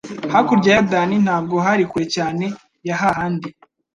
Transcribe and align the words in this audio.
hakurya 0.33 0.69
ya 0.71 0.77
Yorodani. 0.77 1.15
Ntabwo 1.25 1.55
hari 1.65 1.83
kure 1.91 2.05
cyane 2.15 2.45
ya 2.87 2.95
ha 3.01 3.09
handi 3.17 3.47